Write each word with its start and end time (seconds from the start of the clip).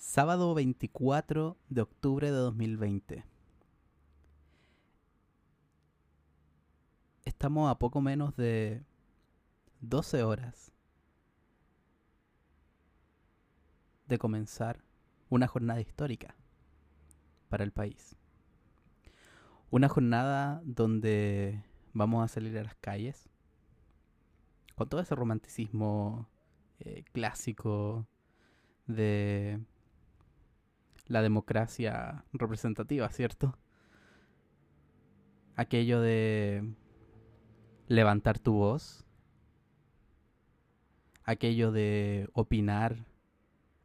Sábado 0.00 0.54
24 0.54 1.58
de 1.68 1.82
octubre 1.82 2.30
de 2.30 2.36
2020. 2.38 3.22
Estamos 7.26 7.70
a 7.70 7.78
poco 7.78 8.00
menos 8.00 8.34
de 8.34 8.82
12 9.82 10.22
horas 10.22 10.72
de 14.08 14.18
comenzar 14.18 14.82
una 15.28 15.46
jornada 15.46 15.82
histórica 15.82 16.34
para 17.50 17.62
el 17.62 17.70
país. 17.70 18.16
Una 19.70 19.90
jornada 19.90 20.62
donde 20.64 21.62
vamos 21.92 22.24
a 22.24 22.28
salir 22.28 22.56
a 22.56 22.64
las 22.64 22.74
calles 22.76 23.28
con 24.76 24.88
todo 24.88 25.02
ese 25.02 25.14
romanticismo 25.14 26.26
eh, 26.78 27.04
clásico 27.12 28.06
de 28.86 29.60
la 31.10 31.22
democracia 31.22 32.24
representativa, 32.32 33.08
¿cierto? 33.10 33.58
Aquello 35.56 36.00
de 36.00 36.72
levantar 37.88 38.38
tu 38.38 38.52
voz, 38.52 39.04
aquello 41.24 41.72
de 41.72 42.30
opinar 42.32 43.06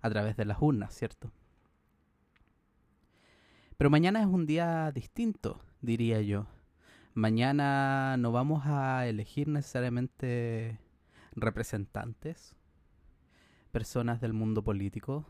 a 0.02 0.10
través 0.12 0.38
de 0.38 0.46
las 0.46 0.62
urnas, 0.62 0.94
¿cierto? 0.94 1.32
Pero 3.76 3.90
mañana 3.90 4.22
es 4.22 4.28
un 4.28 4.46
día 4.46 4.92
distinto, 4.92 5.60
diría 5.82 6.22
yo. 6.22 6.46
Mañana 7.16 8.18
no 8.18 8.32
vamos 8.32 8.68
a 8.68 9.08
elegir 9.08 9.48
necesariamente 9.48 10.80
representantes, 11.32 12.56
personas 13.72 14.22
del 14.22 14.34
mundo 14.34 14.64
político 14.64 15.26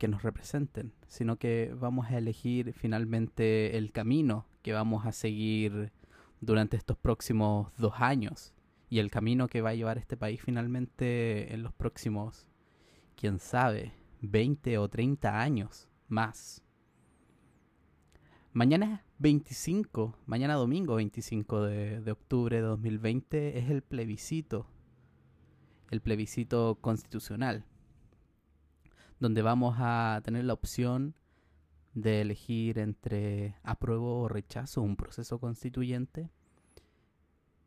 que 0.00 0.08
nos 0.08 0.22
representen, 0.22 0.94
sino 1.06 1.36
que 1.36 1.74
vamos 1.78 2.06
a 2.06 2.16
elegir 2.16 2.72
finalmente 2.72 3.76
el 3.76 3.92
camino 3.92 4.46
que 4.62 4.72
vamos 4.72 5.04
a 5.04 5.12
seguir 5.12 5.92
durante 6.40 6.78
estos 6.78 6.96
próximos 6.96 7.70
dos 7.76 7.92
años 7.98 8.54
y 8.88 9.00
el 9.00 9.10
camino 9.10 9.46
que 9.46 9.60
va 9.60 9.70
a 9.70 9.74
llevar 9.74 9.98
este 9.98 10.16
país 10.16 10.40
finalmente 10.40 11.52
en 11.52 11.62
los 11.62 11.74
próximos, 11.74 12.48
quién 13.14 13.38
sabe, 13.38 13.92
20 14.22 14.78
o 14.78 14.88
30 14.88 15.38
años 15.38 15.86
más. 16.08 16.64
Mañana 18.54 19.04
25, 19.18 20.16
mañana 20.24 20.54
domingo 20.54 20.94
25 20.94 21.62
de, 21.64 22.00
de 22.00 22.10
octubre 22.10 22.56
de 22.56 22.62
2020 22.62 23.58
es 23.58 23.68
el 23.68 23.82
plebiscito, 23.82 24.66
el 25.90 26.00
plebiscito 26.00 26.78
constitucional, 26.80 27.66
donde 29.20 29.42
vamos 29.42 29.76
a 29.78 30.20
tener 30.24 30.44
la 30.44 30.54
opción 30.54 31.14
de 31.94 32.22
elegir 32.22 32.78
entre 32.78 33.56
apruebo 33.62 34.22
o 34.22 34.28
rechazo 34.28 34.82
un 34.82 34.96
proceso 34.96 35.38
constituyente. 35.38 36.30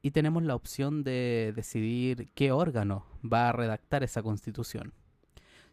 Y 0.01 0.11
tenemos 0.11 0.43
la 0.43 0.55
opción 0.55 1.03
de 1.03 1.53
decidir 1.55 2.29
qué 2.33 2.51
órgano 2.51 3.05
va 3.23 3.49
a 3.49 3.51
redactar 3.53 4.03
esa 4.03 4.21
constitución. 4.21 4.93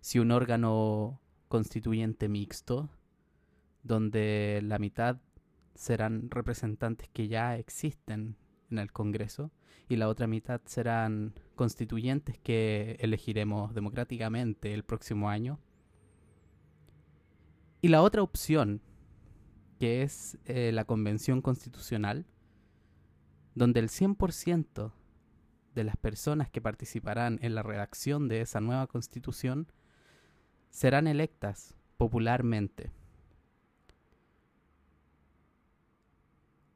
Si 0.01 0.19
un 0.19 0.31
órgano 0.31 1.21
constituyente 1.49 2.29
mixto, 2.29 2.91
donde 3.83 4.61
la 4.63 4.79
mitad 4.79 5.19
serán 5.75 6.31
representantes 6.31 7.09
que 7.09 7.27
ya 7.27 7.57
existen 7.57 8.37
en 8.71 8.79
el 8.79 8.93
Congreso 8.93 9.51
y 9.89 9.97
la 9.97 10.09
otra 10.09 10.27
mitad 10.27 10.61
serán 10.67 11.35
constituyentes 11.57 12.39
que 12.39 12.97
elegiremos 13.01 13.75
democráticamente 13.75 14.75
el 14.75 14.85
próximo 14.85 15.29
año 15.29 15.59
y 17.83 17.89
la 17.89 18.03
otra 18.03 18.23
opción, 18.23 18.83
que 19.79 20.03
es 20.03 20.39
eh, 20.45 20.71
la 20.73 20.85
Convención 20.85 21.41
Constitucional, 21.41 22.27
donde 23.55 23.81
el 23.81 23.89
100% 23.89 24.93
de 25.75 25.85
las 25.85 25.97
personas 25.97 26.51
que 26.51 26.61
participarán 26.61 27.39
en 27.43 27.55
la 27.55 27.63
redacción 27.63 28.29
de 28.29 28.43
esa 28.43 28.61
nueva 28.61 28.87
constitución 28.87 29.73
serán 30.69 31.07
electas 31.07 31.75
popularmente. 31.97 32.93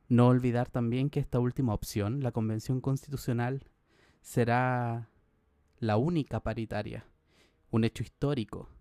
No 0.09 0.29
olvidar 0.29 0.71
también 0.71 1.11
que 1.11 1.21
esta 1.21 1.41
última 1.41 1.75
opción, 1.75 2.23
la 2.23 2.33
Convención 2.33 2.81
Constitucional, 2.81 3.69
será 4.21 5.11
la 5.79 5.97
única 5.97 6.41
paritaria, 6.41 7.07
un 7.71 7.85
hecho 7.85 8.03
histórico 8.03 8.74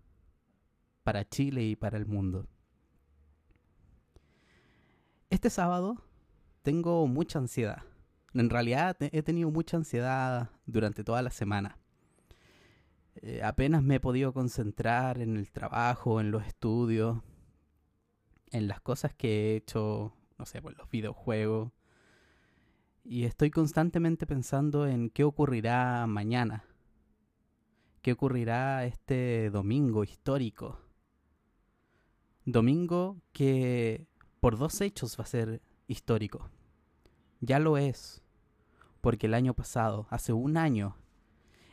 para 1.04 1.28
Chile 1.28 1.62
y 1.62 1.76
para 1.76 1.98
el 1.98 2.06
mundo. 2.06 2.48
Este 5.30 5.50
sábado 5.50 6.02
tengo 6.62 7.06
mucha 7.06 7.38
ansiedad. 7.38 7.82
En 8.32 8.50
realidad 8.50 8.96
he 9.00 9.22
tenido 9.22 9.50
mucha 9.50 9.76
ansiedad 9.76 10.50
durante 10.66 11.04
toda 11.04 11.22
la 11.22 11.30
semana. 11.30 11.78
Eh, 13.16 13.42
apenas 13.44 13.82
me 13.82 13.96
he 13.96 14.00
podido 14.00 14.32
concentrar 14.32 15.20
en 15.20 15.36
el 15.36 15.52
trabajo, 15.52 16.20
en 16.20 16.30
los 16.30 16.46
estudios, 16.46 17.18
en 18.50 18.66
las 18.66 18.80
cosas 18.80 19.14
que 19.14 19.52
he 19.52 19.56
hecho, 19.56 20.16
no 20.38 20.46
sé, 20.46 20.62
por 20.62 20.76
los 20.76 20.88
videojuegos. 20.90 21.70
Y 23.04 23.24
estoy 23.24 23.50
constantemente 23.50 24.26
pensando 24.26 24.86
en 24.86 25.10
qué 25.10 25.24
ocurrirá 25.24 26.06
mañana, 26.06 26.64
qué 28.00 28.12
ocurrirá 28.12 28.86
este 28.86 29.50
domingo 29.50 30.02
histórico 30.02 30.80
Domingo 32.44 33.22
que 33.32 34.06
por 34.40 34.58
dos 34.58 34.80
hechos 34.82 35.18
va 35.18 35.24
a 35.24 35.28
ser 35.28 35.62
histórico. 35.86 36.50
Ya 37.40 37.58
lo 37.58 37.78
es, 37.78 38.22
porque 39.00 39.26
el 39.26 39.34
año 39.34 39.54
pasado, 39.54 40.06
hace 40.10 40.32
un 40.32 40.56
año, 40.56 40.96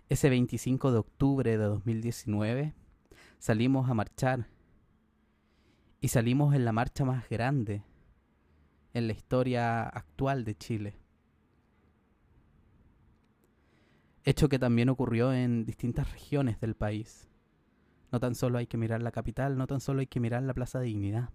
ese 0.07 0.29
25 0.29 0.91
de 0.91 0.97
octubre 0.97 1.57
de 1.57 1.63
2019, 1.63 2.73
salimos 3.39 3.89
a 3.89 3.93
marchar 3.93 4.47
y 5.99 6.07
salimos 6.07 6.55
en 6.55 6.65
la 6.65 6.71
marcha 6.71 7.05
más 7.05 7.27
grande 7.29 7.83
en 8.93 9.07
la 9.07 9.13
historia 9.13 9.83
actual 9.83 10.43
de 10.43 10.55
Chile. 10.55 10.97
Hecho 14.23 14.49
que 14.49 14.59
también 14.59 14.89
ocurrió 14.89 15.33
en 15.33 15.65
distintas 15.65 16.11
regiones 16.11 16.59
del 16.59 16.75
país. 16.75 17.30
No 18.11 18.19
tan 18.19 18.35
solo 18.35 18.57
hay 18.57 18.67
que 18.67 18.77
mirar 18.77 19.01
la 19.01 19.11
capital, 19.11 19.57
no 19.57 19.67
tan 19.67 19.79
solo 19.79 20.01
hay 20.01 20.07
que 20.07 20.19
mirar 20.19 20.43
la 20.43 20.53
Plaza 20.53 20.79
de 20.79 20.85
Dignidad. 20.85 21.29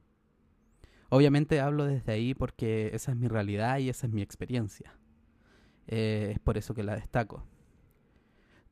Obviamente 1.09 1.61
hablo 1.61 1.87
desde 1.87 2.13
ahí 2.13 2.35
porque 2.35 2.91
esa 2.93 3.13
es 3.13 3.17
mi 3.17 3.29
realidad 3.29 3.79
y 3.79 3.89
esa 3.89 4.07
es 4.07 4.13
mi 4.13 4.23
experiencia. 4.23 4.95
Eh, 5.87 6.33
es 6.35 6.39
por 6.41 6.59
eso 6.59 6.75
que 6.75 6.83
la 6.83 6.97
destaco. 6.97 7.45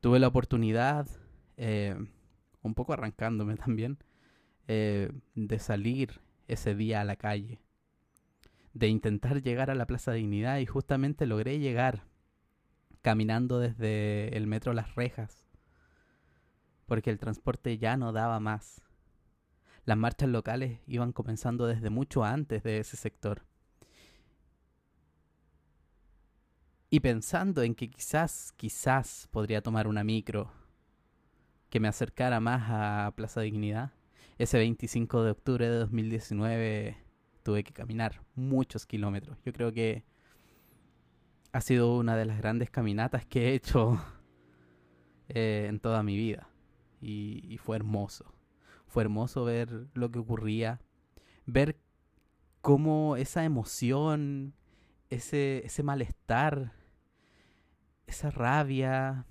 Tuve 0.01 0.19
la 0.19 0.27
oportunidad, 0.27 1.07
eh, 1.57 1.95
un 2.61 2.73
poco 2.75 2.93
arrancándome 2.93 3.55
también, 3.55 3.97
eh, 4.67 5.11
de 5.33 5.59
salir 5.59 6.21
ese 6.47 6.75
día 6.75 7.01
a 7.01 7.05
la 7.05 7.15
calle, 7.15 7.59
de 8.73 8.87
intentar 8.87 9.41
llegar 9.41 9.71
a 9.71 9.75
la 9.75 9.87
Plaza 9.87 10.11
de 10.11 10.17
Dignidad 10.17 10.59
y 10.59 10.65
justamente 10.65 11.25
logré 11.25 11.59
llegar 11.59 12.03
caminando 13.01 13.59
desde 13.59 14.35
el 14.35 14.47
metro 14.47 14.73
Las 14.73 14.95
Rejas 14.95 15.44
porque 16.85 17.09
el 17.09 17.19
transporte 17.19 17.77
ya 17.77 17.97
no 17.97 18.11
daba 18.11 18.39
más. 18.39 18.81
Las 19.85 19.97
marchas 19.97 20.29
locales 20.29 20.79
iban 20.87 21.11
comenzando 21.11 21.67
desde 21.67 21.89
mucho 21.89 22.23
antes 22.23 22.63
de 22.63 22.79
ese 22.79 22.97
sector. 22.97 23.45
Y 26.89 27.01
pensando 27.01 27.61
en 27.61 27.75
que 27.75 27.89
quizás, 27.89 28.53
quizás 28.55 29.27
podría 29.31 29.61
tomar 29.61 29.87
una 29.87 30.03
micro 30.03 30.51
que 31.69 31.79
me 31.79 31.87
acercara 31.87 32.39
más 32.39 32.63
a 32.69 33.13
Plaza 33.15 33.41
Dignidad, 33.41 33.91
ese 34.37 34.57
25 34.57 35.23
de 35.23 35.31
octubre 35.31 35.69
de 35.69 35.77
2019 35.77 36.97
tuve 37.43 37.63
que 37.63 37.73
caminar 37.73 38.21
muchos 38.35 38.85
kilómetros. 38.85 39.37
Yo 39.43 39.53
creo 39.53 39.71
que 39.71 40.03
ha 41.51 41.61
sido 41.61 41.95
una 41.97 42.15
de 42.15 42.25
las 42.25 42.37
grandes 42.37 42.69
caminatas 42.69 43.25
que 43.25 43.49
he 43.49 43.53
hecho 43.55 44.01
eh, 45.29 45.67
en 45.69 45.79
toda 45.79 46.01
mi 46.03 46.17
vida 46.17 46.49
y, 47.05 47.57
fue 47.59 47.75
hermoso. 47.75 48.33
Fue 48.87 49.03
hermoso 49.03 49.45
ver 49.45 49.87
lo 49.93 50.11
que 50.11 50.19
ocurría, 50.19 50.81
ver 51.45 51.79
cómo 52.61 53.15
esa 53.15 53.43
emoción, 53.43 54.55
ese, 55.09 55.65
ese 55.65 55.83
malestar, 55.83 56.73
esa 58.07 58.31
rabia, 58.31 59.25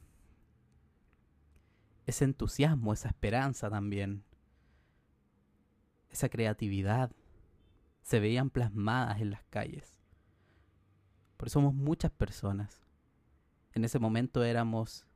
ese 2.07 2.25
entusiasmo, 2.25 2.93
esa 2.93 3.09
esperanza 3.09 3.71
también, 3.71 4.25
esa 6.11 6.29
creatividad, 6.29 7.11
se 8.03 8.21
veían 8.21 8.51
plasmadas 8.51 9.21
en 9.21 9.31
las 9.31 9.43
calles. 9.45 9.97
Por 11.37 11.49
eso 11.49 11.55
somos 11.55 11.75
muchas 11.75 12.13
personas. 12.13 12.83
En 13.73 13.85
ese 13.85 13.99
momento 13.99 14.45
éramos 14.45 15.07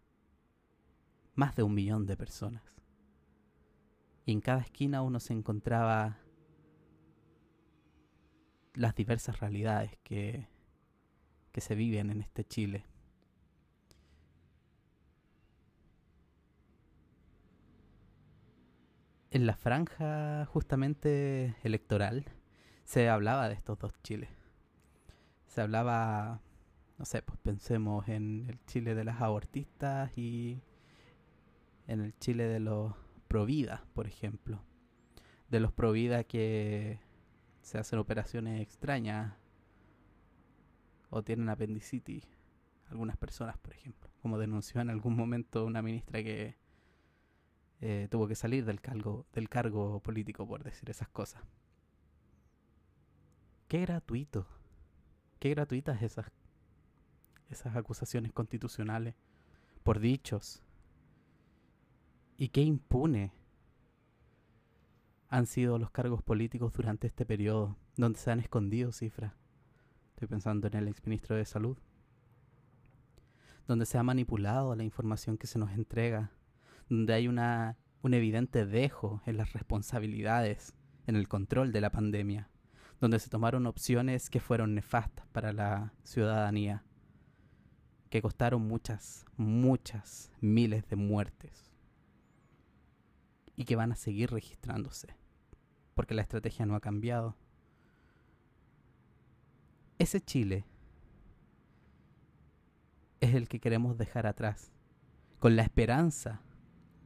más 1.39 1.55
de 1.55 1.63
un 1.63 1.73
millón 1.73 2.05
de 2.05 2.17
personas. 2.17 2.65
Y 4.27 4.33
en 4.33 4.41
cada 4.41 4.61
esquina 4.61 5.03
uno 5.03 5.21
se 5.21 5.33
encontraba 5.33 6.19
las 8.75 8.97
diversas 8.97 9.39
realidades 9.39 9.97
que, 10.03 10.49
que 11.53 11.61
se 11.61 11.77
viven 11.77 12.11
en 12.11 12.23
este 12.23 12.45
Chile. 12.45 12.85
En 19.31 19.47
la 19.47 19.57
franja 19.57 20.45
justamente 20.47 21.55
electoral 21.63 22.25
se 22.83 23.09
hablaba 23.09 23.49
de 23.49 23.55
estos 23.55 23.79
dos 23.79 23.93
Chiles. 24.03 24.31
Se 25.47 25.61
hablaba, 25.61 26.41
no 26.99 27.05
sé, 27.05 27.23
pues 27.23 27.39
pensemos 27.39 28.09
en 28.09 28.47
el 28.49 28.59
Chile 28.67 28.97
de 28.97 29.05
las 29.05 29.21
abortistas 29.21 30.11
y 30.19 30.63
en 31.89 32.01
el 32.01 32.17
Chile 32.19 32.45
de 32.45 32.61
los 32.61 32.95
provida, 33.27 33.85
por 33.95 34.07
ejemplo. 34.07 34.63
De 35.49 35.59
los 35.59 35.73
provida 35.73 36.23
que 36.23 37.01
se 37.63 37.79
hacen 37.79 37.99
operaciones 37.99 38.61
extrañas 38.61 39.35
o 41.11 41.25
tienen 41.25 41.49
apendicitis. 41.49 42.29
Algunas 42.91 43.17
personas, 43.17 43.59
por 43.59 43.73
ejemplo. 43.73 44.11
Como 44.23 44.39
denunció 44.39 44.81
en 44.81 44.91
algún 44.91 45.17
momento 45.17 45.65
una 45.65 45.83
ministra 45.83 46.23
que 46.23 46.57
eh, 47.81 48.09
tuvo 48.11 48.29
que 48.29 48.35
salir 48.35 48.65
del 48.65 48.81
cargo, 48.81 49.27
del 49.33 49.49
cargo 49.49 50.01
político 50.01 50.47
por 50.47 50.63
decir 50.63 50.89
esas 50.91 51.09
cosas. 51.09 51.43
Qué 53.67 53.81
gratuito. 53.81 54.47
Qué 55.39 55.51
gratuitas 55.51 56.03
esas, 56.03 56.27
esas 57.49 57.77
acusaciones 57.77 58.33
constitucionales 58.33 59.15
por 59.83 60.01
dichos. 60.01 60.63
Y 62.41 62.51
qué 62.51 62.61
impune 62.63 63.33
han 65.29 65.47
sido 65.47 65.77
los 65.77 65.91
cargos 65.91 66.23
políticos 66.23 66.73
durante 66.73 67.09
este 67.09 67.27
periodo, 67.27 67.77
donde 67.97 68.21
se 68.21 68.31
han 68.31 68.39
escondido 68.39 68.93
cifras. 68.93 69.33
Estoy 70.11 70.29
pensando 70.29 70.69
en 70.69 70.75
el 70.75 70.87
exministro 70.87 71.35
de 71.35 71.45
Salud. 71.45 71.77
Donde 73.67 73.87
se 73.87 73.99
ha 73.99 74.05
manipulado 74.05 74.77
la 74.77 74.85
información 74.85 75.37
que 75.37 75.49
se 75.49 75.59
nos 75.59 75.73
entrega. 75.73 76.31
Donde 76.89 77.13
hay 77.13 77.27
una, 77.27 77.77
un 78.03 78.15
evidente 78.15 78.67
dejo 78.67 79.21
en 79.27 79.37
las 79.37 79.53
responsabilidades, 79.53 80.77
en 81.09 81.17
el 81.17 81.27
control 81.27 81.73
de 81.73 81.81
la 81.81 81.91
pandemia. 81.91 82.51
Donde 83.01 83.19
se 83.19 83.31
tomaron 83.31 83.67
opciones 83.67 84.31
que 84.31 84.39
fueron 84.39 84.77
nefastas 84.77 85.27
para 85.33 85.53
la 85.53 85.93
ciudadanía. 86.05 86.85
Que 88.11 88.23
costaron 88.23 88.63
muchas, 88.63 89.27
muchas 89.37 90.31
miles 90.41 90.89
de 90.89 90.95
muertes 90.95 91.68
y 93.59 93.65
que 93.65 93.75
van 93.75 93.91
a 93.91 93.97
seguir 93.97 94.31
registrándose, 94.31 95.09
porque 95.95 96.15
la 96.15 96.23
estrategia 96.23 96.65
no 96.65 96.77
ha 96.77 96.81
cambiado. 96.81 97.35
Ese 99.99 100.21
Chile 100.21 100.65
es 103.21 103.35
el 103.35 103.49
que 103.49 103.59
queremos 103.59 103.99
dejar 103.99 104.29
atrás, 104.29 104.71
con 105.41 105.57
la 105.57 105.63
esperanza 105.63 106.41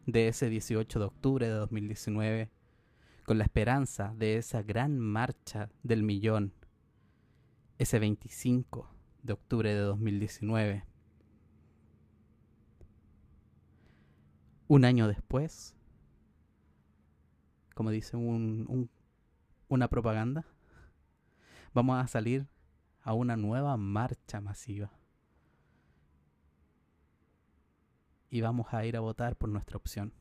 de 0.05 0.29
ese 0.29 0.51
18 0.51 0.99
de 0.99 1.05
octubre 1.07 1.49
de 1.49 1.55
2019, 1.55 2.51
con 3.25 3.39
la 3.39 3.45
esperanza 3.45 4.13
de 4.19 4.37
esa 4.37 4.61
gran 4.61 4.99
marcha 4.99 5.71
del 5.83 6.03
millón, 6.03 6.53
ese 7.79 7.99
25 7.99 8.95
de 9.23 9.33
octubre 9.33 9.73
de 9.73 9.81
2019. 9.81 10.85
Un 14.69 14.85
año 14.85 15.09
después, 15.09 15.75
como 17.75 17.91
dice 17.91 18.17
un, 18.17 18.91
una 19.69 19.89
propaganda, 19.89 20.45
vamos 21.75 22.03
a 22.03 22.07
salir 22.07 22.47
a 23.03 23.15
una 23.15 23.37
nueva 23.37 23.77
marcha 23.77 24.41
masiva. 24.41 24.91
Y 28.31 28.41
vamos 28.41 28.73
a 28.73 28.85
ir 28.87 28.97
a 28.97 29.01
votar 29.01 29.37
por 29.37 29.49
nuestra 29.49 29.77
opción. 29.77 30.13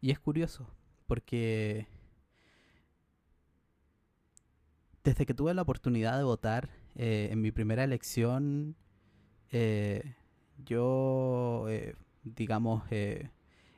Y 0.00 0.10
es 0.10 0.20
curioso, 0.20 0.68
porque 1.06 1.88
desde 5.02 5.26
que 5.26 5.34
tuve 5.34 5.54
la 5.54 5.62
oportunidad 5.62 6.18
de 6.18 6.24
votar 6.24 6.70
eh, 6.94 7.28
en 7.30 7.40
mi 7.40 7.52
primera 7.52 7.84
elección, 7.84 8.76
eh, 9.50 10.14
yo, 10.64 11.66
eh, 11.68 11.94
digamos, 12.22 12.84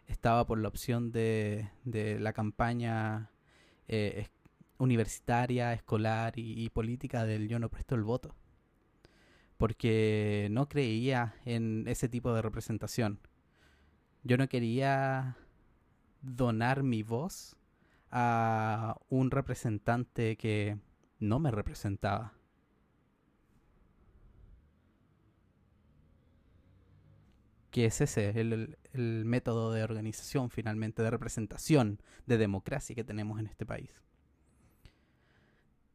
estaba 0.06 0.47
por 0.47 0.58
la 0.58 0.69
opción 0.69 1.12
de, 1.12 1.70
de 1.85 2.19
la 2.20 2.32
campaña 2.32 3.31
eh, 3.88 4.29
universitaria, 4.79 5.73
escolar 5.73 6.35
y, 6.37 6.69
política 6.70 7.25
del 7.25 7.49
yo 7.49 7.58
no 7.58 7.70
presto 7.70 7.94
el 7.94 8.03
voto. 8.03 8.35
Porque 9.56 10.49
no 10.50 10.69
creía 10.69 11.35
en 11.44 11.85
ese 11.88 12.08
tipo 12.08 12.35
de 12.35 12.43
representación. 12.43 13.20
Yo 14.23 14.37
no 14.37 14.49
quería 14.49 15.37
donar 16.20 16.82
mi 16.82 17.02
voz 17.02 17.56
a 18.11 18.97
un 19.09 19.31
representante 19.31 20.37
que 20.37 20.79
no 21.19 21.38
me 21.38 21.50
representaba. 21.50 22.35
Que 27.76 27.84
es 27.84 28.00
ese, 28.00 28.31
el, 28.40 28.78
el 28.94 29.25
método 29.26 29.70
de 29.70 29.84
organización 29.84 30.49
finalmente, 30.49 31.02
de 31.02 31.11
representación, 31.11 32.00
de 32.25 32.38
democracia 32.38 32.96
que 32.96 33.05
tenemos 33.05 33.38
en 33.38 33.49
este 33.49 33.67
país. 33.67 33.90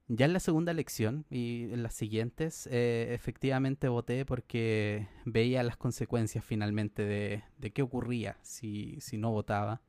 Ya 0.07 0.27
en 0.27 0.33
la 0.33 0.39
segunda 0.39 0.71
elección 0.71 1.25
y 1.31 1.73
en 1.73 1.81
las 1.81 1.95
siguientes, 1.95 2.67
eh, 2.71 3.15
efectivamente 3.15 3.87
voté 3.87 4.25
porque 4.25 5.07
veía 5.25 5.63
las 5.63 5.75
consecuencias 5.75 6.45
finalmente 6.45 7.03
de, 7.03 7.43
de 7.57 7.71
qué 7.71 7.81
ocurría 7.81 8.37
si, 8.43 9.01
si 9.01 9.17
no 9.17 9.31
votaba. 9.31 9.81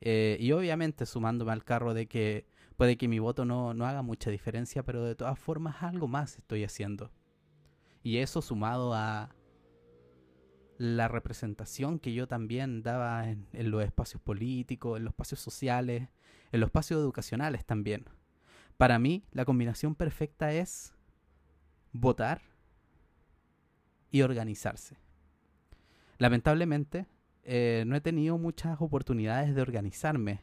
Eh, 0.00 0.36
y 0.40 0.50
obviamente 0.50 1.06
sumándome 1.06 1.52
al 1.52 1.62
carro 1.62 1.94
de 1.94 2.08
que 2.08 2.44
puede 2.76 2.96
que 2.96 3.06
mi 3.06 3.20
voto 3.20 3.44
no, 3.44 3.72
no 3.72 3.86
haga 3.86 4.02
mucha 4.02 4.30
diferencia, 4.30 4.82
pero 4.82 5.04
de 5.04 5.14
todas 5.14 5.38
formas 5.38 5.80
algo 5.84 6.08
más 6.08 6.38
estoy 6.38 6.64
haciendo. 6.64 7.12
Y 8.02 8.16
eso 8.16 8.42
sumado 8.42 8.94
a, 8.94 9.30
la 10.80 11.08
representación 11.08 11.98
que 11.98 12.14
yo 12.14 12.26
también 12.26 12.82
daba 12.82 13.28
en, 13.28 13.70
los 13.70 13.84
espacios 13.84 14.22
políticos, 14.22 14.96
en 14.96 15.04
los 15.04 15.12
espacios 15.12 15.38
sociales, 15.38 16.08
en 16.52 16.60
los 16.60 16.68
espacios 16.68 16.98
educacionales 16.98 17.66
también. 17.66 18.06
Para 18.78 18.98
mí, 18.98 19.22
la 19.32 19.44
combinación 19.44 19.94
perfecta 19.94 20.54
es 20.54 20.94
votar 21.92 22.40
y 24.10 24.22
organizarse. 24.22 24.96
Lamentablemente, 26.16 27.06
eh, 27.42 27.84
no 27.86 27.94
he 27.94 28.00
tenido 28.00 28.38
muchas 28.38 28.80
oportunidades 28.80 29.54
de 29.54 29.60
organizarme. 29.60 30.40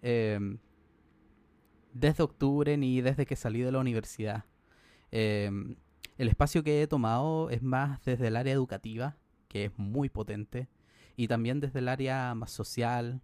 Em, 0.00 0.58
desde 1.92 2.22
octubre 2.22 2.76
ni 2.76 3.00
desde 3.00 3.26
que 3.26 3.34
salí 3.34 3.62
de 3.62 3.72
la 3.72 3.80
universidad. 3.80 4.44
Em, 5.10 5.74
el 6.18 6.28
espacio 6.28 6.62
que 6.62 6.82
he 6.82 6.86
tomado 6.86 7.50
es 7.50 7.64
más 7.64 8.04
desde 8.04 8.28
el 8.28 8.36
área 8.36 8.52
educativa, 8.52 9.16
que 9.48 9.66
es 9.66 9.78
muy 9.78 10.08
potente, 10.08 10.68
y 11.16 11.28
también 11.28 11.60
desde 11.60 11.78
el 11.80 11.88
área 11.88 12.34
más 12.34 12.50
social, 12.50 13.22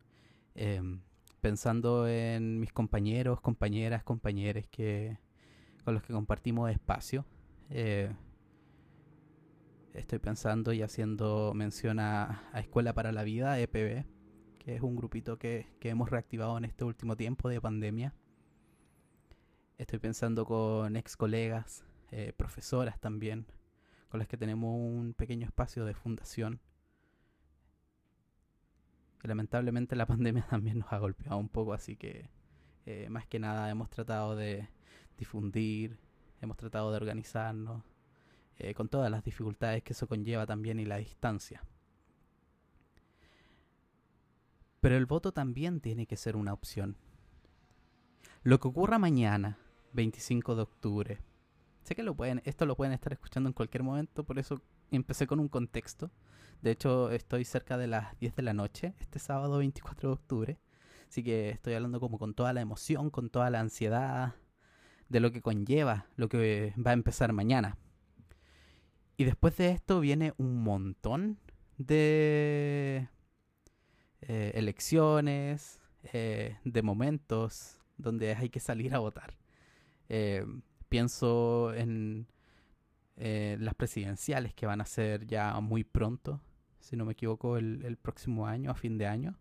em, 0.55 1.01
pensando 1.41 2.09
en 2.09 2.61
mis 2.61 2.73
compañeros, 2.73 3.41
compañeras, 3.41 4.05
compañeros 4.05 4.65
que, 4.71 5.19
con 5.85 5.95
los 5.95 6.03
que 6.03 6.13
compartimos 6.13 6.71
espacio. 6.71 7.27
Eh, 7.71 8.15
estoy 9.95 10.19
pensando 10.21 10.73
y 10.73 10.83
haciendo 10.83 11.53
mención 11.55 11.99
a, 12.01 12.49
Escuela 12.55 12.95
para 12.95 13.13
la 13.13 13.25
Vida, 13.25 13.59
EPB, 13.59 14.07
que 14.59 14.77
es 14.77 14.83
un 14.83 14.97
grupito 14.97 15.39
que, 15.39 15.67
que 15.81 15.91
hemos 15.91 16.11
reactivado 16.11 16.57
en 16.57 16.65
este 16.65 16.85
último 16.85 17.17
tiempo 17.17 17.49
de 17.49 17.61
pandemia. 17.61 18.15
Estoy 19.79 19.99
pensando 19.99 20.47
con 20.47 20.97
ex 20.97 21.17
colegas, 21.17 21.85
eh, 22.13 22.33
profesoras 22.37 23.01
también, 23.01 23.47
con 24.13 24.19
las 24.19 24.29
que 24.29 24.37
tenemos 24.37 24.75
un 24.79 25.15
pequeño 25.15 25.47
espacio 25.47 25.87
de 25.87 25.95
fundación. 25.95 26.61
Y 29.25 29.27
lamentablemente 29.27 29.97
la 29.97 30.05
pandemia 30.15 30.47
también 30.51 30.81
nos 30.81 30.93
ha 30.93 30.99
golpeado 30.99 31.39
un 31.39 31.49
poco, 31.49 31.73
así 31.73 31.97
que 31.97 32.29
eh, 32.85 33.09
más 33.09 33.27
que 33.27 33.39
nada 33.39 33.71
hemos 33.71 33.89
tratado 33.89 34.37
de 34.37 34.69
difundir, 35.17 35.99
hemos 36.43 36.59
tratado 36.59 36.91
de 36.91 36.99
organizarnos, 36.99 37.83
eh, 38.59 38.75
con 38.75 38.91
todas 38.91 39.11
las 39.11 39.25
dificultades 39.25 39.83
que 39.83 39.95
eso 39.95 40.07
conlleva 40.07 40.45
también 40.45 40.79
y 40.79 40.85
la 40.85 40.99
distancia. 40.99 41.65
Pero 44.83 44.99
el 44.99 45.07
voto 45.07 45.33
también 45.33 45.81
tiene 45.81 46.07
que 46.07 46.19
ser 46.19 46.37
una 46.37 46.53
opción. 46.53 46.99
Lo 48.43 48.61
que 48.61 48.69
ocurra 48.69 48.99
mañana, 48.99 49.57
25 49.95 50.55
de 50.55 50.63
octubre, 50.63 51.32
Sé 51.83 51.95
que 51.95 52.03
lo 52.03 52.15
pueden, 52.15 52.41
esto 52.45 52.65
lo 52.67 52.77
pueden 52.77 52.93
estar 52.93 53.13
escuchando 53.13 53.49
en 53.49 53.55
cualquier 53.55 53.83
momento, 53.83 54.25
por 54.25 54.39
eso 54.39 54.63
empecé 54.91 55.27
con 55.27 55.41
un 55.41 55.49
contexto 55.49 56.11
De 56.63 56.71
hecho, 56.71 57.11
estoy 57.11 57.45
cerca 57.45 57.77
de 57.77 57.89
las 57.89 58.19
10 58.21 58.37
de 58.37 58.43
la 58.43 58.53
noche, 58.55 58.95
este 59.01 59.19
sábado 59.19 59.59
24 59.59 60.09
de 60.09 60.13
octubre. 60.15 60.59
Así 61.09 61.23
que 61.25 61.51
estoy 61.51 61.75
hablando 61.75 62.01
como 62.01 62.19
con 62.19 62.35
toda 62.35 62.53
la 62.53 62.61
emoción, 62.61 63.11
con 63.11 63.31
toda 63.31 63.51
la 63.51 63.61
ansiedad 63.61 64.35
de 65.09 65.21
lo 65.21 65.31
que 65.31 65.43
conlleva 65.43 66.07
lo 66.17 66.29
que 66.29 66.73
va 66.85 66.93
a 66.93 66.95
empezar 66.95 67.33
mañana. 67.33 67.77
Y 69.17 69.25
después 69.25 69.57
de 69.57 69.71
esto 69.71 70.01
viene 70.01 70.35
un 70.39 70.63
montón 70.63 71.39
de 71.79 73.09
eh, 74.23 74.53
elecciones, 74.55 75.81
eh, 76.13 76.57
de 76.65 76.83
momentos 76.83 77.79
donde 77.99 78.35
hay 78.35 78.49
que 78.49 78.61
salir 78.61 78.95
a 78.95 79.01
votar. 79.01 79.37
Eh, 80.09 80.47
pienso 80.93 81.73
en 81.75 82.27
las 83.17 83.75
presidenciales 83.75 84.53
que 84.53 84.67
van 84.67 84.83
a 84.83 84.85
ser 84.85 85.27
ya 85.27 85.59
muy 85.61 85.85
pronto, 85.85 86.43
si 86.81 86.97
no 86.97 87.07
me 87.07 87.13
equivoco, 87.13 87.57
el, 87.57 87.97
próximo 87.97 88.47
año, 88.47 88.71
a 88.71 88.75
fin 88.75 88.99
de 88.99 89.07
año. 89.07 89.39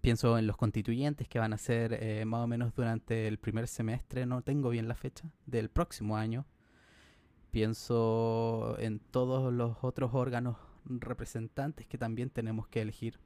Pienso 0.00 0.38
en 0.38 0.46
los 0.46 0.56
constituyentes 0.56 1.28
que 1.28 1.38
van 1.38 1.52
a 1.52 1.58
ser 1.58 2.24
más 2.24 2.44
o 2.44 2.46
menos 2.46 2.74
durante 2.74 3.28
el 3.28 3.38
primer 3.38 3.68
semestre, 3.68 4.24
no 4.24 4.40
tengo 4.40 4.70
bien 4.70 4.88
la 4.88 4.94
fecha, 4.94 5.30
del 5.44 5.68
próximo 5.68 6.16
año. 6.16 6.46
Pienso 7.50 8.76
en 8.78 8.98
todos 8.98 9.52
los 9.52 9.76
otros 9.82 10.14
órganos 10.14 10.56
representantes 10.86 11.86
que 11.86 11.98
también 11.98 12.30
tenemos 12.30 12.66
que 12.68 12.80
elegir. 12.80 13.18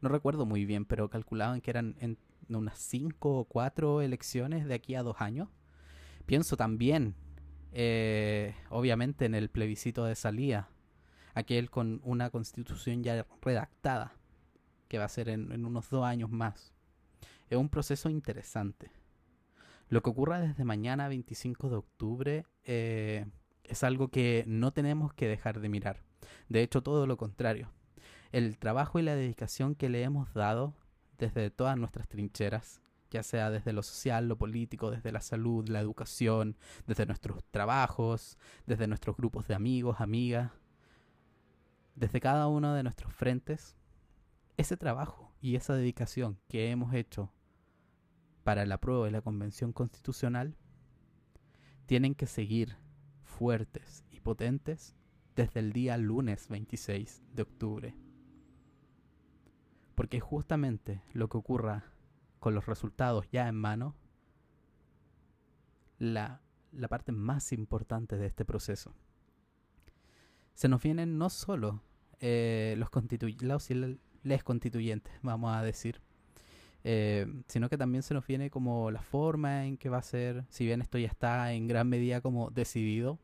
No 0.00 0.08
recuerdo 0.08 0.46
muy 0.46 0.64
bien, 0.64 0.86
pero 0.86 1.10
calculaban 1.10 1.60
que 1.60 1.70
eran 1.70 1.96
en 2.00 2.16
unas 2.48 2.78
5 2.78 3.40
o 3.40 3.44
4 3.44 4.00
elecciones 4.00 4.66
de 4.66 4.74
aquí 4.74 4.94
a 4.94 5.02
dos 5.02 5.20
años. 5.20 5.48
Pienso 6.28 6.58
también, 6.58 7.14
eh, 7.72 8.54
obviamente, 8.68 9.24
en 9.24 9.34
el 9.34 9.48
plebiscito 9.48 10.04
de 10.04 10.14
salida, 10.14 10.68
aquel 11.32 11.70
con 11.70 12.02
una 12.04 12.28
constitución 12.28 13.02
ya 13.02 13.26
redactada, 13.40 14.12
que 14.88 14.98
va 14.98 15.06
a 15.06 15.08
ser 15.08 15.30
en, 15.30 15.64
unos 15.64 15.88
dos 15.88 16.04
años 16.04 16.30
más. 16.30 16.74
Es 17.48 17.56
un 17.56 17.70
proceso 17.70 18.10
interesante. 18.10 18.90
Lo 19.88 20.02
que 20.02 20.10
ocurra 20.10 20.38
desde 20.38 20.64
mañana, 20.64 21.08
25 21.08 21.70
de 21.70 21.76
octubre, 21.76 22.44
eh, 22.66 23.24
es 23.64 23.82
algo 23.82 24.08
que 24.08 24.44
no 24.46 24.70
tenemos 24.74 25.14
que 25.14 25.28
dejar 25.28 25.60
de 25.60 25.70
mirar. 25.70 26.02
De 26.50 26.60
hecho, 26.60 26.82
todo 26.82 27.06
lo 27.06 27.16
contrario. 27.16 27.72
El 28.32 28.58
trabajo 28.58 28.98
y 28.98 29.02
la 29.02 29.16
dedicación 29.16 29.74
que 29.74 29.88
le 29.88 30.02
hemos 30.02 30.34
dado 30.34 30.74
desde 31.16 31.48
todas 31.48 31.78
nuestras 31.78 32.06
trincheras, 32.06 32.82
ya 33.10 33.22
sea 33.22 33.50
desde 33.50 33.72
lo 33.72 33.82
social, 33.82 34.28
lo 34.28 34.36
político, 34.36 34.90
desde 34.90 35.12
la 35.12 35.20
salud, 35.20 35.68
la 35.68 35.80
educación, 35.80 36.56
desde 36.86 37.06
nuestros 37.06 37.42
trabajos, 37.50 38.38
desde 38.66 38.86
nuestros 38.86 39.16
grupos 39.16 39.48
de 39.48 39.54
amigos, 39.54 40.00
amigas, 40.00 40.52
desde 41.94 42.20
cada 42.20 42.46
uno 42.48 42.74
de 42.74 42.82
nuestros 42.82 43.12
frentes, 43.12 43.76
ese 44.56 44.76
trabajo 44.76 45.32
y 45.40 45.56
esa 45.56 45.74
dedicación 45.74 46.38
que 46.48 46.70
hemos 46.70 46.94
hecho 46.94 47.32
para 48.44 48.66
la 48.66 48.78
prueba 48.78 49.06
de 49.06 49.12
la 49.12 49.20
Convención 49.20 49.72
Constitucional 49.72 50.56
tienen 51.86 52.14
que 52.14 52.26
seguir 52.26 52.76
fuertes 53.22 54.04
y 54.10 54.20
potentes 54.20 54.96
desde 55.36 55.60
el 55.60 55.72
día 55.72 55.96
lunes 55.96 56.48
26 56.48 57.22
de 57.34 57.42
octubre. 57.42 57.94
Porque 59.94 60.20
justamente 60.20 61.02
lo 61.12 61.28
que 61.28 61.38
ocurra 61.38 61.92
con 62.38 62.54
los 62.54 62.66
resultados 62.66 63.28
ya 63.30 63.48
en 63.48 63.56
mano, 63.56 63.94
la, 65.98 66.40
la 66.72 66.88
parte 66.88 67.12
más 67.12 67.52
importante 67.52 68.16
de 68.16 68.26
este 68.26 68.44
proceso. 68.44 68.94
Se 70.54 70.68
nos 70.68 70.82
vienen 70.82 71.18
no 71.18 71.30
solo 71.30 71.82
eh, 72.20 72.74
los, 72.78 72.90
los 73.40 73.70
les 74.24 74.42
constituyentes, 74.42 75.12
vamos 75.22 75.56
a 75.56 75.62
decir, 75.62 76.00
eh, 76.84 77.26
sino 77.48 77.68
que 77.68 77.78
también 77.78 78.02
se 78.02 78.14
nos 78.14 78.26
viene 78.26 78.50
como 78.50 78.90
la 78.90 79.02
forma 79.02 79.66
en 79.66 79.76
que 79.76 79.88
va 79.88 79.98
a 79.98 80.02
ser, 80.02 80.44
si 80.48 80.64
bien 80.64 80.80
esto 80.80 80.98
ya 80.98 81.08
está 81.08 81.52
en 81.52 81.68
gran 81.68 81.88
medida 81.88 82.20
como 82.20 82.50
decidido, 82.50 83.18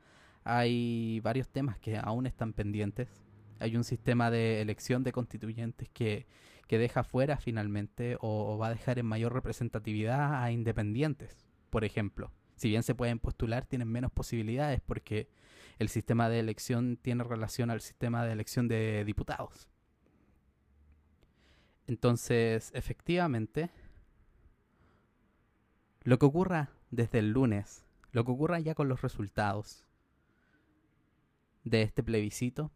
hay 0.45 1.21
varios 1.21 1.49
temas 1.49 1.79
que 1.79 1.97
aún 1.97 2.27
están 2.27 2.53
pendientes. 2.53 3.24
Hay 3.59 3.77
un 3.77 3.85
sistema 3.85 4.31
de 4.31 4.61
elección 4.61 5.03
de 5.05 5.13
constituyentes 5.13 5.89
que, 5.89 6.27
deja 6.69 7.05
fuera 7.05 7.37
finalmente 7.37 8.17
o, 8.21 8.59
va 8.59 8.67
a 8.67 8.71
dejar 8.71 8.99
en 8.99 9.07
mayor 9.07 9.33
representatividad 9.33 10.43
a 10.43 10.51
independientes, 10.51 11.47
por 11.71 11.85
ejemplo. 11.85 12.33
Si 12.57 12.69
bien 12.69 12.83
se 12.83 12.97
pueden 12.97 13.21
postular, 13.21 13.65
tienen 13.65 13.89
menos 13.89 14.11
posibilidades 14.11 14.81
porque 14.81 15.29
el 15.79 15.89
sistema 15.89 16.29
de 16.29 16.41
elección 16.41 16.97
tiene 16.97 17.23
relación 17.23 17.71
al 17.71 17.81
sistema 17.81 18.25
de 18.25 18.33
elección 18.33 18.67
de 18.67 19.05
diputados. 19.05 19.69
Entonces, 21.87 22.73
efectivamente, 22.75 23.71
lo 26.03 26.19
que 26.19 26.27
ocurra 26.27 26.71
desde 26.91 27.21
el 27.21 27.31
lunes, 27.31 27.85
lo 28.11 28.25
que 28.25 28.33
ocurra 28.33 28.59
ya 28.59 28.75
con 28.75 28.89
los 28.89 29.03
resultados, 29.03 29.87
de 31.65 31.83
este 31.83 32.03
plebiscito 32.03 32.71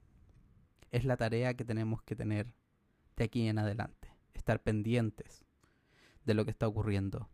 es 0.91 1.05
la 1.05 1.17
tarea 1.17 1.55
que 1.55 1.65
tenemos 1.65 2.03
que 2.03 2.17
tener 2.17 2.55
de 3.17 3.25
aquí 3.25 3.49
en 3.49 3.59
adelante. 3.59 4.13
Estar 4.35 4.63
pendientes 4.63 5.45
de 6.25 6.35
lo 6.35 6.45
que 6.45 6.51
está 6.51 6.67
ocurriendo. 6.69 7.29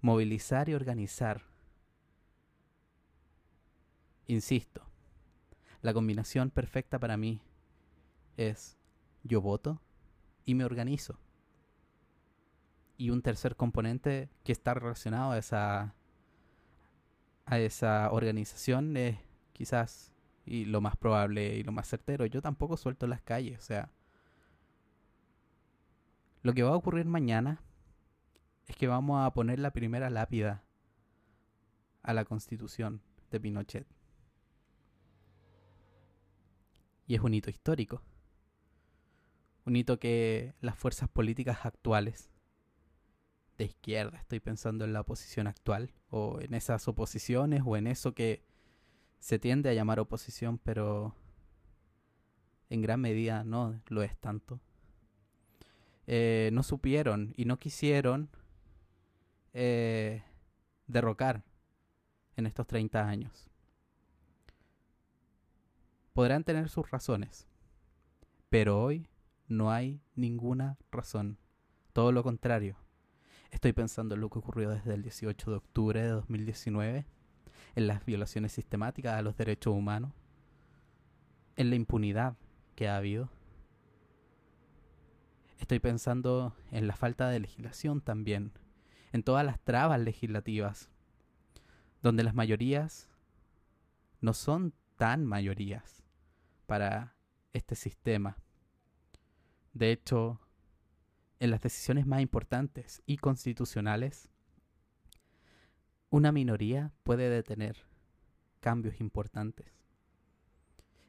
Movilizar 0.00 0.68
y 0.68 0.74
organizar. 0.74 1.42
Insisto, 4.26 4.82
la 5.80 5.94
combinación 5.94 6.50
perfecta 6.50 6.98
para 6.98 7.16
mí 7.16 7.40
es 8.36 8.76
yo 9.22 9.40
voto 9.40 9.80
y 10.44 10.54
me 10.54 10.64
organizo. 10.64 11.18
Y 12.96 13.10
un 13.10 13.22
tercer 13.22 13.56
componente 13.56 14.28
que 14.44 14.52
está 14.52 14.74
relacionado 14.74 15.32
a 15.32 15.38
esa 15.38 15.94
a 17.48 17.58
esa 17.58 18.10
organización 18.12 18.96
es 18.98 19.16
quizás 19.54 20.12
y 20.48 20.64
lo 20.64 20.80
más 20.80 20.96
probable 20.96 21.56
y 21.56 21.62
lo 21.62 21.72
más 21.72 21.88
certero. 21.88 22.26
Yo 22.26 22.42
tampoco 22.42 22.76
suelto 22.76 23.06
las 23.06 23.22
calles, 23.22 23.58
o 23.58 23.62
sea. 23.62 23.92
Lo 26.42 26.54
que 26.54 26.62
va 26.62 26.70
a 26.70 26.76
ocurrir 26.76 27.04
mañana 27.04 27.60
es 28.66 28.76
que 28.76 28.86
vamos 28.86 29.24
a 29.24 29.32
poner 29.32 29.58
la 29.58 29.72
primera 29.72 30.08
lápida 30.10 30.64
a 32.02 32.12
la 32.14 32.24
constitución 32.24 33.02
de 33.30 33.40
Pinochet. 33.40 33.86
Y 37.06 37.14
es 37.14 37.20
un 37.20 37.34
hito 37.34 37.50
histórico. 37.50 38.02
Un 39.64 39.76
hito 39.76 39.98
que 39.98 40.54
las 40.60 40.78
fuerzas 40.78 41.08
políticas 41.08 41.64
actuales, 41.64 42.30
de 43.56 43.64
izquierda, 43.64 44.18
estoy 44.18 44.40
pensando 44.40 44.84
en 44.84 44.92
la 44.92 45.00
oposición 45.00 45.46
actual, 45.46 45.92
o 46.10 46.40
en 46.40 46.54
esas 46.54 46.86
oposiciones, 46.86 47.62
o 47.64 47.76
en 47.76 47.86
eso 47.86 48.14
que 48.14 48.44
se 49.18 49.38
tiende 49.38 49.70
a 49.70 49.74
llamar 49.74 50.00
oposición, 50.00 50.58
pero 50.58 51.14
en 52.70 52.82
gran 52.82 53.00
medida 53.00 53.44
no 53.44 53.80
lo 53.88 54.02
es 54.02 54.16
tanto. 54.18 54.60
Eh, 56.06 56.50
no 56.52 56.62
supieron 56.62 57.34
y 57.36 57.44
no 57.44 57.58
quisieron 57.58 58.30
eh, 59.52 60.22
derrocar 60.86 61.44
en 62.36 62.46
estos 62.46 62.66
30 62.66 63.06
años. 63.06 63.50
Podrán 66.12 66.44
tener 66.44 66.68
sus 66.68 66.90
razones, 66.90 67.46
pero 68.48 68.82
hoy 68.82 69.08
no 69.46 69.70
hay 69.70 70.00
ninguna 70.14 70.78
razón. 70.90 71.38
Todo 71.92 72.12
lo 72.12 72.22
contrario. 72.22 72.76
Estoy 73.50 73.72
pensando 73.72 74.14
en 74.14 74.20
lo 74.20 74.30
que 74.30 74.38
ocurrió 74.38 74.70
desde 74.70 74.94
el 74.94 75.02
18 75.02 75.50
de 75.50 75.56
octubre 75.56 76.02
de 76.02 76.08
2019 76.08 77.06
en 77.74 77.86
las 77.86 78.04
violaciones 78.04 78.52
sistemáticas 78.52 79.14
a 79.14 79.22
los 79.22 79.36
derechos 79.36 79.74
humanos, 79.74 80.12
en 81.56 81.70
la 81.70 81.76
impunidad 81.76 82.36
que 82.74 82.88
ha 82.88 82.96
habido. 82.96 83.30
Estoy 85.58 85.80
pensando 85.80 86.54
en 86.70 86.86
la 86.86 86.96
falta 86.96 87.28
de 87.28 87.40
legislación 87.40 88.00
también, 88.00 88.52
en 89.12 89.22
todas 89.22 89.44
las 89.44 89.60
trabas 89.60 90.00
legislativas, 90.00 90.90
donde 92.02 92.22
las 92.22 92.34
mayorías 92.34 93.08
no 94.20 94.34
son 94.34 94.72
tan 94.96 95.24
mayorías 95.24 96.02
para 96.66 97.14
este 97.52 97.74
sistema. 97.74 98.36
De 99.72 99.92
hecho, 99.92 100.40
en 101.40 101.50
las 101.50 101.60
decisiones 101.60 102.06
más 102.06 102.20
importantes 102.20 103.02
y 103.06 103.16
constitucionales, 103.16 104.30
una 106.10 106.32
minoría 106.32 106.92
puede 107.02 107.28
detener 107.28 107.76
cambios 108.60 109.00
importantes. 109.00 109.66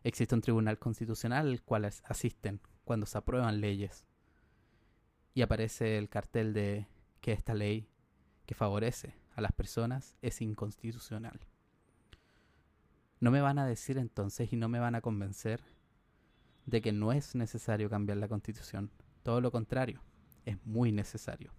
Existe 0.03 0.35
un 0.35 0.41
tribunal 0.41 0.77
constitucional 0.77 1.47
al 1.47 1.61
cual 1.61 1.85
asisten 1.85 2.61
cuando 2.83 3.05
se 3.05 3.17
aprueban 3.17 3.61
leyes 3.61 4.05
y 5.33 5.41
aparece 5.41 5.97
el 5.97 6.09
cartel 6.09 6.53
de 6.53 6.87
que 7.21 7.31
esta 7.31 7.53
ley 7.53 7.87
que 8.45 8.55
favorece 8.55 9.15
a 9.35 9.41
las 9.41 9.51
personas 9.51 10.17
es 10.21 10.41
inconstitucional. 10.41 11.39
No 13.19 13.31
me 13.31 13.41
van 13.41 13.59
a 13.59 13.65
decir 13.65 13.97
entonces 13.97 14.51
y 14.51 14.55
no 14.55 14.69
me 14.69 14.79
van 14.79 14.95
a 14.95 15.01
convencer 15.01 15.61
de 16.65 16.81
que 16.81 16.91
no 16.91 17.11
es 17.11 17.35
necesario 17.35 17.89
cambiar 17.89 18.17
la 18.17 18.27
constitución. 18.27 18.91
Todo 19.23 19.41
lo 19.41 19.51
contrario, 19.51 20.01
es 20.45 20.57
muy 20.65 20.91
necesario. 20.91 21.53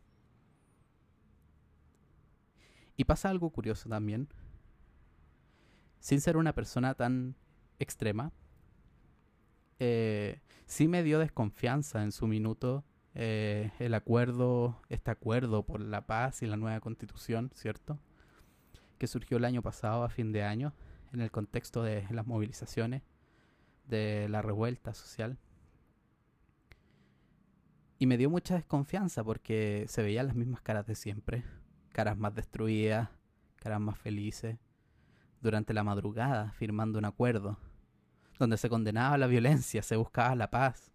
Y 3.01 3.05
pasa 3.05 3.31
algo 3.31 3.49
curioso 3.49 3.89
también. 3.89 4.29
Sin 6.01 6.21
ser 6.21 6.37
una 6.37 6.55
persona 6.55 6.93
tan 6.93 7.35
extrema, 7.79 8.31
eh, 9.79 10.43
sí 10.67 10.87
me 10.87 11.03
dio 11.03 11.19
desconfianza 11.19 12.03
en 12.03 12.13
su 12.13 12.27
minuto 12.27 12.85
eh, 13.15 13.71
el 13.79 13.95
acuerdo, 13.95 14.83
este 14.91 15.11
acuerdo 15.11 15.65
por 15.65 15.81
la 15.81 16.07
paz 16.07 16.43
y 16.43 16.47
la 16.47 16.59
nueva 16.59 16.79
constitución, 16.81 17.51
¿cierto? 17.55 17.99
Que 18.99 19.07
surgió 19.07 19.39
el 19.39 19.47
año 19.47 19.63
pasado, 19.63 20.05
a 20.05 20.11
fin 20.11 20.31
de 20.31 20.43
año, 20.43 20.75
en 21.15 21.23
el 21.23 21.31
contexto 21.31 21.83
de 21.83 22.07
las 22.11 22.27
movilizaciones, 22.27 23.01
de 23.87 24.29
la 24.29 24.43
revuelta 24.43 24.93
social. 24.93 25.39
Y 27.99 28.05
me 28.05 28.19
dio 28.19 28.29
mucha 28.29 28.57
desconfianza 28.57 29.25
porque 29.25 29.87
se 29.89 30.03
veían 30.03 30.27
las 30.27 30.37
mismas 30.37 30.61
caras 30.61 30.87
de 30.87 30.95
siempre, 30.95 31.45
caras 31.93 32.17
más 32.17 32.35
destruidas, 32.35 33.09
caras 33.57 33.81
más 33.81 33.99
felices, 33.99 34.59
durante 35.41 35.73
la 35.75 35.85
madrugada 35.85 36.53
firmando 36.53 36.99
un 36.99 37.05
acuerdo, 37.05 37.59
donde 38.39 38.57
se 38.57 38.69
condenaba 38.69 39.19
la 39.19 39.27
violencia, 39.27 39.83
se 39.83 39.97
buscaba 39.97 40.35
la 40.35 40.51
paz 40.51 40.93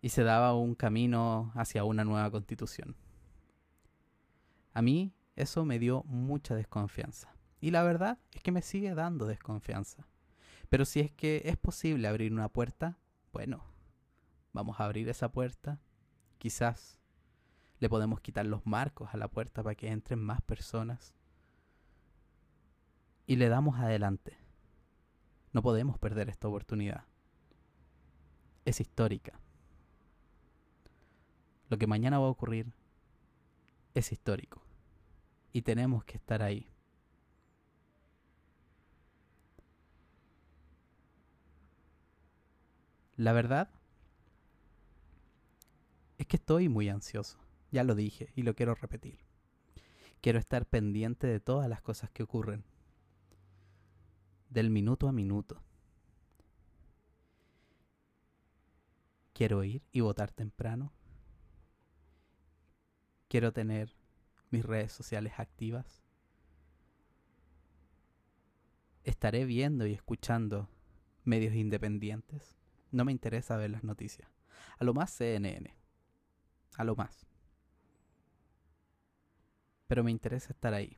y 0.00 0.10
se 0.10 0.22
daba 0.22 0.54
un 0.54 0.74
camino 0.74 1.52
hacia 1.54 1.84
una 1.84 2.04
nueva 2.04 2.30
constitución. 2.30 2.96
A 4.72 4.82
mí 4.82 5.12
eso 5.36 5.64
me 5.64 5.78
dio 5.78 6.04
mucha 6.04 6.54
desconfianza. 6.54 7.34
Y 7.60 7.70
la 7.70 7.82
verdad 7.82 8.18
es 8.32 8.42
que 8.42 8.52
me 8.52 8.62
sigue 8.62 8.94
dando 8.94 9.26
desconfianza. 9.26 10.06
Pero 10.68 10.84
si 10.84 11.00
es 11.00 11.10
que 11.10 11.42
es 11.44 11.56
posible 11.56 12.06
abrir 12.06 12.32
una 12.32 12.48
puerta, 12.48 12.98
bueno, 13.32 13.64
vamos 14.52 14.78
a 14.78 14.84
abrir 14.84 15.08
esa 15.08 15.32
puerta. 15.32 15.80
Quizás 16.38 16.97
le 17.80 17.88
podemos 17.88 18.20
quitar 18.20 18.46
los 18.46 18.66
marcos 18.66 19.10
a 19.12 19.16
la 19.16 19.28
puerta 19.28 19.62
para 19.62 19.74
que 19.74 19.88
entren 19.88 20.18
más 20.18 20.40
personas. 20.42 21.14
Y 23.26 23.36
le 23.36 23.48
damos 23.48 23.78
adelante. 23.78 24.36
No 25.52 25.62
podemos 25.62 25.98
perder 25.98 26.28
esta 26.28 26.48
oportunidad. 26.48 27.04
Es 28.64 28.80
histórica. 28.80 29.38
Lo 31.68 31.78
que 31.78 31.86
mañana 31.86 32.18
va 32.18 32.26
a 32.26 32.30
ocurrir 32.30 32.72
es 33.94 34.10
histórico. 34.12 34.62
Y 35.52 35.62
tenemos 35.62 36.04
que 36.04 36.16
estar 36.16 36.42
ahí. 36.42 36.70
La 43.16 43.32
verdad 43.32 43.68
es 46.18 46.26
que 46.26 46.36
estoy 46.36 46.68
muy 46.68 46.88
ansioso. 46.88 47.47
Ya 47.70 47.84
lo 47.84 47.94
dije 47.94 48.32
y 48.34 48.42
lo 48.42 48.54
quiero 48.54 48.74
repetir. 48.74 49.18
Quiero 50.20 50.38
estar 50.38 50.66
pendiente 50.66 51.26
de 51.26 51.40
todas 51.40 51.68
las 51.68 51.80
cosas 51.82 52.10
que 52.10 52.22
ocurren. 52.22 52.64
Del 54.48 54.70
minuto 54.70 55.08
a 55.08 55.12
minuto. 55.12 55.62
Quiero 59.32 59.62
ir 59.62 59.82
y 59.92 60.00
votar 60.00 60.32
temprano. 60.32 60.92
Quiero 63.28 63.52
tener 63.52 63.94
mis 64.50 64.64
redes 64.64 64.90
sociales 64.90 65.34
activas. 65.36 66.02
Estaré 69.04 69.44
viendo 69.44 69.86
y 69.86 69.92
escuchando 69.92 70.68
medios 71.24 71.54
independientes. 71.54 72.56
No 72.90 73.04
me 73.04 73.12
interesa 73.12 73.56
ver 73.56 73.70
las 73.70 73.84
noticias. 73.84 74.28
A 74.78 74.84
lo 74.84 74.94
más 74.94 75.10
CNN. 75.10 75.76
A 76.76 76.84
lo 76.84 76.96
más. 76.96 77.27
Pero 79.88 80.04
me 80.04 80.12
interesa 80.12 80.52
estar 80.52 80.72
ahí. 80.72 80.96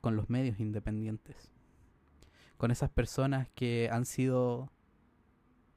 Con 0.00 0.16
los 0.16 0.28
medios 0.28 0.58
independientes. 0.58 1.52
Con 2.56 2.72
esas 2.72 2.90
personas 2.90 3.48
que 3.54 3.88
han 3.92 4.04
sido 4.04 4.72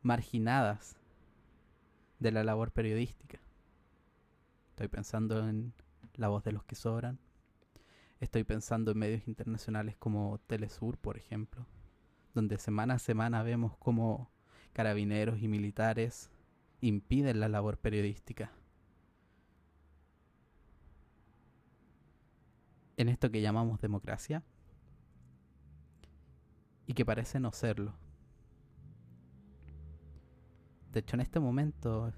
marginadas 0.01 0.97
de 2.17 2.31
la 2.31 2.43
labor 2.43 2.71
periodística. 2.71 3.39
Estoy 4.71 4.87
pensando 4.87 5.47
en 5.47 5.73
La 6.15 6.29
voz 6.29 6.43
de 6.43 6.51
los 6.51 6.63
que 6.63 6.75
sobran. 6.75 7.19
Estoy 8.19 8.43
pensando 8.43 8.91
en 8.91 8.97
medios 8.97 9.27
internacionales 9.27 9.95
como 9.97 10.39
Telesur, 10.47 10.97
por 10.97 11.15
ejemplo 11.15 11.67
donde 12.33 12.57
semana 12.57 12.95
a 12.95 12.99
semana 12.99 13.43
vemos 13.43 13.75
cómo 13.77 14.31
carabineros 14.73 15.41
y 15.41 15.47
militares 15.47 16.31
impiden 16.81 17.39
la 17.39 17.49
labor 17.49 17.77
periodística. 17.77 18.51
En 22.99 23.07
esto 23.07 23.31
que 23.31 23.39
llamamos 23.39 23.79
democracia 23.79 24.43
y 26.85 26.93
que 26.93 27.05
parece 27.05 27.39
no 27.39 27.53
serlo. 27.53 27.95
De 30.91 30.99
hecho, 30.99 31.15
en 31.15 31.21
este 31.21 31.39
momento 31.39 32.11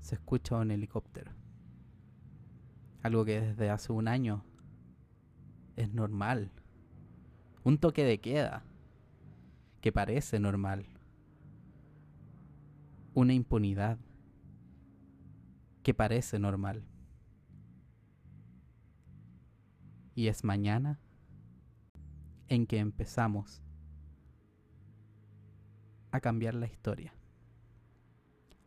se 0.00 0.16
escucha 0.16 0.56
un 0.56 0.72
helicóptero. 0.72 1.30
Algo 3.04 3.24
que 3.24 3.40
desde 3.40 3.70
hace 3.70 3.92
un 3.92 4.08
año 4.08 4.44
es 5.76 5.94
normal. 5.94 6.50
Un 7.62 7.78
toque 7.78 8.02
de 8.02 8.20
queda 8.20 8.64
que 9.80 9.92
parece 9.92 10.40
normal. 10.40 10.84
Una 13.14 13.34
impunidad 13.34 13.98
que 15.84 15.94
parece 15.94 16.40
normal. 16.40 16.82
Y 20.14 20.28
es 20.28 20.44
mañana 20.44 21.00
en 22.48 22.66
que 22.66 22.78
empezamos 22.78 23.62
a 26.10 26.20
cambiar 26.20 26.54
la 26.54 26.66
historia. 26.66 27.12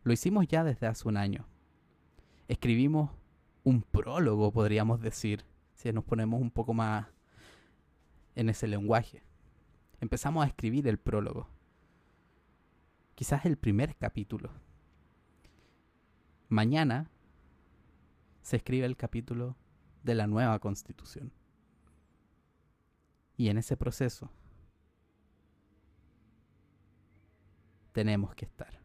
Lo 0.04 0.14
hicimos 0.14 0.48
ya 0.48 0.64
desde 0.64 0.88
hace 0.88 1.08
un 1.08 1.18
año. 1.18 1.48
Escribimos 2.48 3.12
un 3.64 3.82
prólogo, 3.82 4.52
podríamos 4.52 5.02
decir, 5.02 5.46
si 5.74 5.92
nos 5.92 6.04
ponemos 6.04 6.42
un 6.42 6.52
poco 6.52 6.74
más 6.74 7.08
en 8.36 8.50
ese 8.50 8.68
lenguaje 8.68 9.28
empezamos 10.00 10.44
a 10.44 10.48
escribir 10.48 10.88
el 10.88 10.98
prólogo. 10.98 11.48
Quizás 13.16 13.46
el 13.46 13.58
primer 13.58 13.96
capítulo. 13.96 14.52
Mañana 16.50 17.10
se 18.42 18.58
escribe 18.58 18.86
el 18.86 18.96
capítulo 18.96 19.56
de 20.08 20.16
la 20.16 20.26
nueva 20.26 20.58
constitución. 20.58 21.32
Y 23.36 23.50
en 23.50 23.60
ese 23.60 23.78
proceso 23.78 24.32
tenemos 27.92 28.34
que 28.34 28.46
estar. 28.46 28.80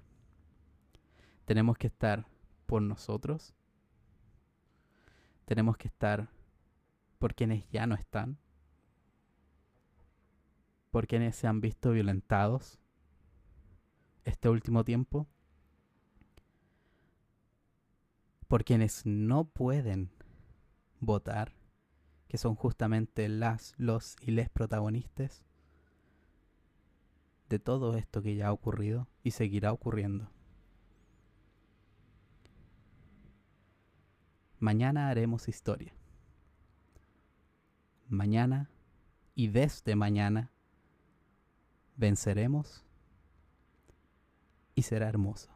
Tenemos 1.47 1.79
que 1.79 1.87
estar 1.87 2.27
por 2.67 2.83
nosotros. 2.83 3.55
Tenemos 5.47 5.79
que 5.79 5.89
estar 5.89 6.29
por 7.19 7.35
quienes 7.35 7.67
ya 7.71 7.87
no 7.87 7.95
están 7.95 8.39
por 10.93 11.07
quienes 11.07 11.35
se 11.37 11.47
han 11.47 11.63
visto 11.63 11.91
violentados 11.91 12.79
este 14.25 14.51
último 14.51 14.85
tiempo, 14.85 15.27
por 18.47 18.63
quienes 18.63 19.07
no 19.07 19.45
pueden 19.47 20.11
votar, 21.03 21.53
que 22.29 22.39
son 22.39 22.55
justamente 22.55 23.29
las, 23.29 23.75
los 23.77 24.17
y 24.23 24.31
les 24.31 24.49
protagonistas 24.49 25.45
de 27.51 27.59
todo 27.59 27.97
esto 27.97 28.23
que 28.23 28.37
ya 28.37 28.49
ha 28.49 28.53
ocurrido 28.53 29.09
y 29.23 29.33
seguirá 29.33 29.73
ocurriendo. 29.73 30.31
Mañana 34.59 35.11
haremos 35.11 35.49
historia. 35.49 35.93
Mañana 38.09 38.71
y 39.35 39.49
desde 39.49 39.97
mañana 39.97 40.53
venceremos 41.97 42.85
y 44.75 44.83
será 44.83 45.09
hermoso. 45.09 45.52